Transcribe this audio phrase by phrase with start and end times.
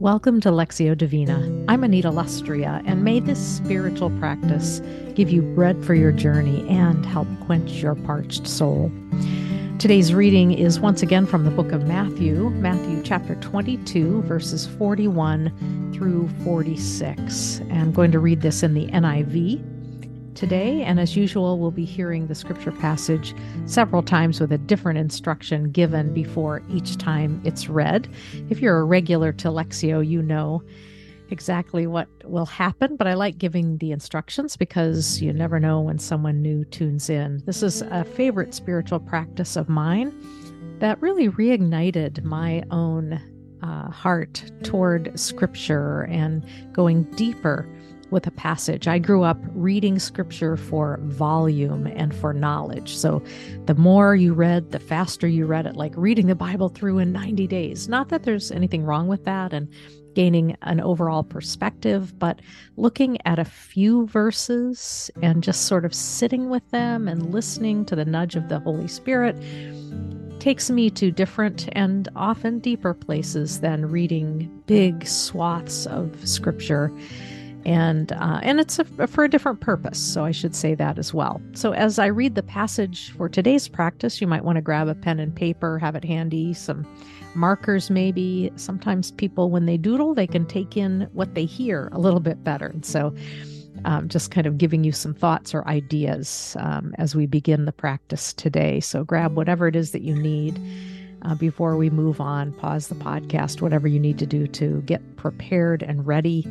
[0.00, 1.36] Welcome to Lectio Divina.
[1.68, 4.80] I'm Anita Lustrea, and may this spiritual practice
[5.14, 8.90] give you bread for your journey and help quench your parched soul.
[9.78, 15.92] Today's reading is once again from the book of Matthew, Matthew chapter 22, verses 41
[15.94, 17.60] through 46.
[17.70, 19.79] I'm going to read this in the NIV
[20.40, 20.82] today.
[20.82, 23.34] And as usual, we'll be hearing the scripture passage
[23.66, 28.08] several times with a different instruction given before each time it's read.
[28.48, 30.62] If you're a regular to Lectio, you know
[31.28, 35.98] exactly what will happen, but I like giving the instructions because you never know when
[35.98, 37.42] someone new tunes in.
[37.44, 40.12] This is a favorite spiritual practice of mine
[40.78, 43.20] that really reignited my own
[43.62, 47.68] uh, heart toward scripture and going deeper
[48.10, 48.88] with a passage.
[48.88, 52.96] I grew up reading scripture for volume and for knowledge.
[52.96, 53.22] So
[53.66, 57.12] the more you read, the faster you read it, like reading the Bible through in
[57.12, 57.88] 90 days.
[57.88, 59.68] Not that there's anything wrong with that and
[60.14, 62.40] gaining an overall perspective, but
[62.76, 67.96] looking at a few verses and just sort of sitting with them and listening to
[67.96, 69.36] the nudge of the Holy Spirit
[70.40, 76.90] takes me to different and often deeper places than reading big swaths of scripture
[77.64, 81.12] and uh, and it's a, for a different purpose so i should say that as
[81.12, 81.40] well.
[81.54, 84.94] So as i read the passage for today's practice you might want to grab a
[84.94, 86.86] pen and paper have it handy some
[87.34, 88.52] markers maybe.
[88.56, 92.42] Sometimes people when they doodle they can take in what they hear a little bit
[92.44, 92.66] better.
[92.66, 93.14] And so
[93.84, 97.72] um, just kind of giving you some thoughts or ideas um, as we begin the
[97.72, 98.80] practice today.
[98.80, 100.60] So grab whatever it is that you need
[101.22, 102.52] uh, before we move on.
[102.52, 106.42] Pause the podcast whatever you need to do to get prepared and ready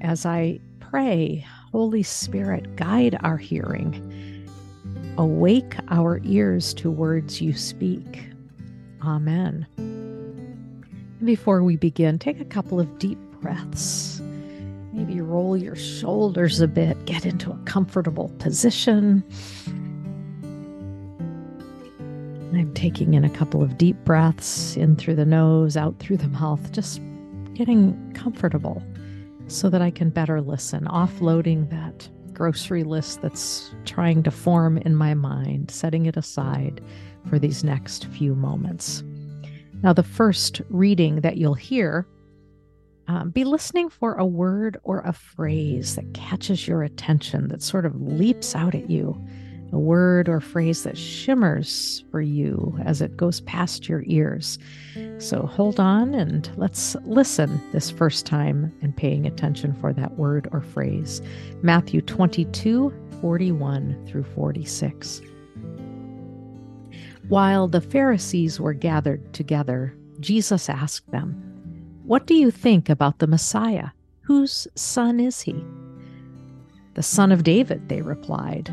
[0.00, 4.46] as I pray, Holy Spirit, guide our hearing.
[5.18, 8.28] Awake our ears to words you speak.
[9.02, 9.66] Amen.
[11.24, 14.20] Before we begin, take a couple of deep breaths.
[14.92, 19.22] Maybe roll your shoulders a bit, get into a comfortable position.
[22.54, 26.28] I'm taking in a couple of deep breaths in through the nose, out through the
[26.28, 27.00] mouth, just
[27.54, 28.82] getting comfortable
[29.48, 34.94] so that I can better listen, offloading that grocery list that's trying to form in
[34.94, 36.80] my mind, setting it aside
[37.28, 39.02] for these next few moments.
[39.82, 42.06] Now, the first reading that you'll hear,
[43.08, 47.86] um, be listening for a word or a phrase that catches your attention, that sort
[47.86, 49.16] of leaps out at you
[49.72, 54.58] a word or phrase that shimmers for you as it goes past your ears.
[55.18, 60.48] So hold on and let's listen this first time and paying attention for that word
[60.52, 61.22] or phrase.
[61.62, 65.22] Matthew 22 41 through 46.
[67.28, 71.32] While the Pharisees were gathered together, Jesus asked them,
[72.04, 73.88] What do you think about the Messiah?
[74.22, 75.64] Whose son is he?
[76.94, 78.72] The son of David, they replied.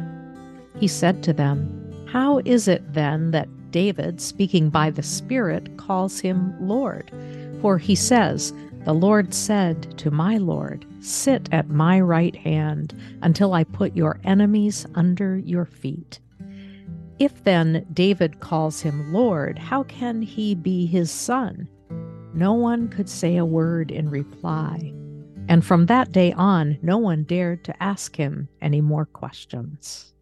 [0.80, 6.20] He said to them, How is it then that David, speaking by the Spirit, calls
[6.20, 7.12] him Lord?
[7.60, 8.54] For he says,
[8.86, 14.20] The Lord said to my Lord, Sit at my right hand until I put your
[14.24, 16.20] enemies under your feet.
[17.18, 21.68] If then David calls him Lord, how can he be his son?
[22.36, 24.94] No one could say a word in reply.
[25.50, 30.13] And from that day on, no one dared to ask him any more questions.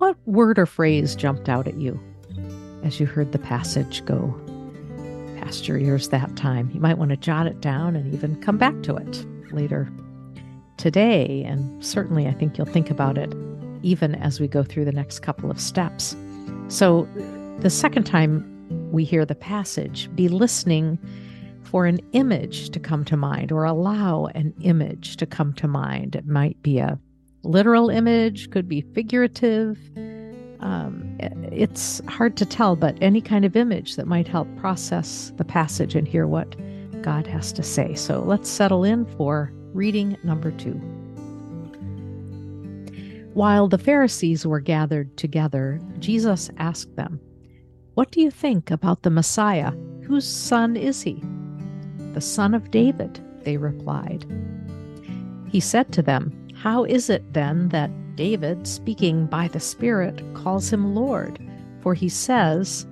[0.00, 2.00] What word or phrase jumped out at you
[2.82, 4.34] as you heard the passage go
[5.38, 6.70] past your ears that time?
[6.72, 9.92] You might want to jot it down and even come back to it later
[10.78, 11.44] today.
[11.44, 13.30] And certainly, I think you'll think about it
[13.82, 16.16] even as we go through the next couple of steps.
[16.68, 17.06] So,
[17.58, 20.98] the second time we hear the passage, be listening
[21.62, 26.16] for an image to come to mind or allow an image to come to mind.
[26.16, 26.98] It might be a
[27.42, 29.78] literal image, could be figurative.
[30.60, 35.44] Um, it's hard to tell, but any kind of image that might help process the
[35.44, 36.54] passage and hear what
[37.02, 37.94] God has to say.
[37.94, 40.80] So let's settle in for reading number two.
[43.34, 47.20] While the Pharisees were gathered together, Jesus asked them,
[47.94, 49.72] What do you think about the Messiah?
[50.02, 51.22] Whose son is he?
[52.12, 54.26] The son of David, they replied.
[55.48, 60.70] He said to them, How is it then that David, speaking by the Spirit, calls
[60.70, 61.40] him Lord?
[61.80, 62.86] For he says,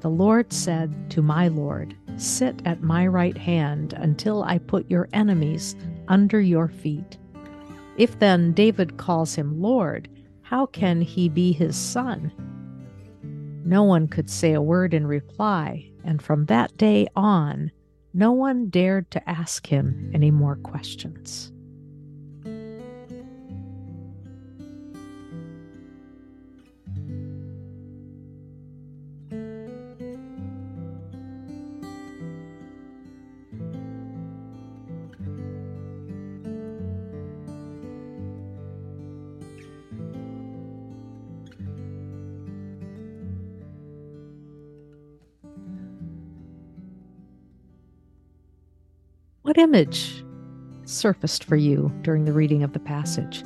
[0.00, 5.08] The Lord said to my Lord, Sit at my right hand until I put your
[5.14, 5.76] enemies
[6.08, 7.16] under your feet.
[7.96, 10.10] If then David calls him Lord,
[10.42, 12.30] how can he be his son?
[13.64, 17.72] No one could say a word in reply, and from that day on,
[18.12, 21.50] no one dared to ask him any more questions.
[49.46, 50.24] What image
[50.86, 53.44] surfaced for you during the reading of the passage?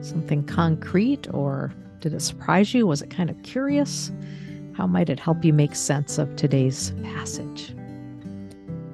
[0.00, 2.86] Something concrete, or did it surprise you?
[2.86, 4.12] Was it kind of curious?
[4.76, 7.74] How might it help you make sense of today's passage?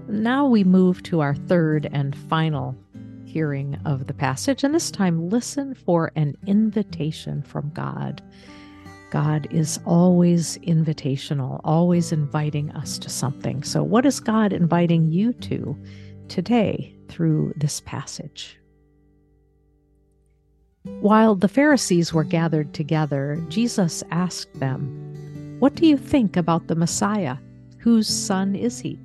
[0.09, 2.75] Now we move to our third and final
[3.27, 8.23] hearing of the passage, and this time listen for an invitation from God.
[9.11, 13.63] God is always invitational, always inviting us to something.
[13.63, 15.77] So, what is God inviting you to
[16.31, 18.59] today through this passage.
[21.01, 26.75] While the Pharisees were gathered together, Jesus asked them, What do you think about the
[26.75, 27.37] Messiah?
[27.79, 28.99] Whose son is he?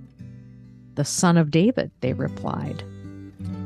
[0.95, 2.83] The son of David, they replied.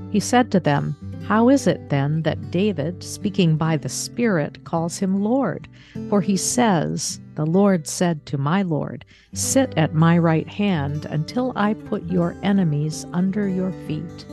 [0.10, 0.96] He said to them,
[1.26, 5.68] how is it then that David, speaking by the Spirit, calls him Lord?
[6.10, 11.54] For he says, The Lord said to my Lord, Sit at my right hand until
[11.56, 14.26] I put your enemies under your feet.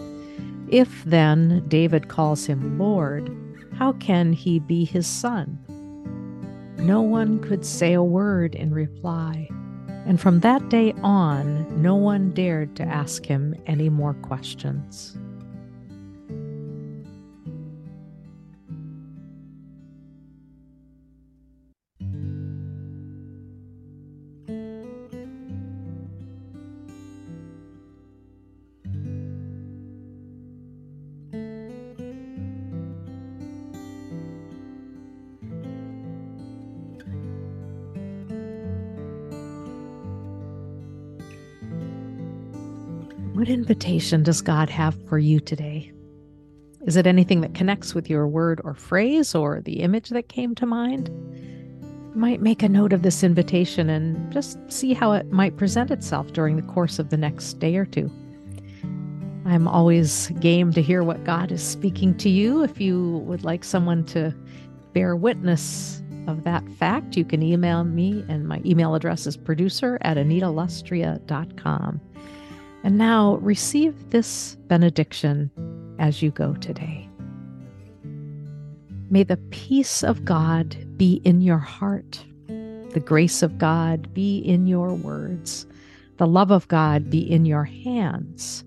[0.69, 3.31] If then David calls him Lord,
[3.75, 5.59] how can he be his son?
[6.79, 9.49] No one could say a word in reply,
[10.07, 15.19] and from that day on, no one dared to ask him any more questions.
[43.37, 45.93] What invitation does God have for you today?
[46.87, 50.55] Is it anything that connects with your word or phrase or the image that came
[50.55, 51.11] to mind?
[52.15, 55.91] You might make a note of this invitation and just see how it might present
[55.91, 58.11] itself during the course of the next day or two.
[59.45, 62.63] I'm always game to hear what God is speaking to you.
[62.63, 64.35] If you would like someone to
[64.95, 69.99] bear witness of that fact, you can email me, and my email address is producer
[70.01, 72.01] at anitalustrea.com.
[72.87, 75.51] And now receive this benediction
[75.99, 77.09] as you go today.
[79.11, 84.69] May the peace of God be in your heart, the grace of God be in
[84.69, 85.67] your words,
[86.19, 88.63] the love of God be in your hands,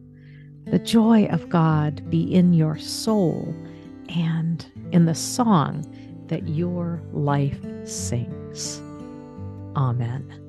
[0.66, 3.56] the joy of God be in your soul,
[4.10, 5.86] and in the song
[6.28, 8.82] that your life sings.
[9.78, 10.49] Amen.